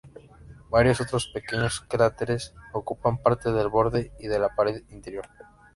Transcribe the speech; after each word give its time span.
Varios 0.71 0.99
otros 0.99 1.29
pequeños 1.31 1.81
cráteres 1.81 2.55
ocupan 2.73 3.19
parte 3.21 3.51
del 3.51 3.67
borde 3.69 4.11
y 4.19 4.29
de 4.29 4.39
la 4.39 4.49
pared 4.55 4.81
interior. 4.89 5.29